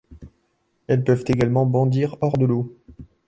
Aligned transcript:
Elles 0.87 1.03
peuvent 1.03 1.25
également 1.27 1.67
bondir 1.67 2.15
hors 2.21 2.35
de 2.39 2.47
l'eau. 2.47 2.75